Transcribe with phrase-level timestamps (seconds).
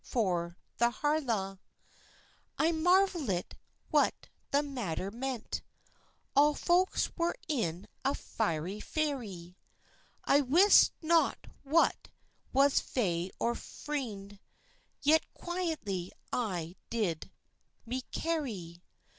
[0.03, 1.57] for the Harlaw.
[2.57, 3.53] I marvlit
[3.91, 5.61] what the matter meant;
[6.35, 9.57] All folks were in a fiery fariy:
[10.25, 11.91] I wist nocht wha
[12.51, 14.39] was fae or freind,
[15.03, 17.29] Yet quietly I did
[17.85, 18.81] me carrie.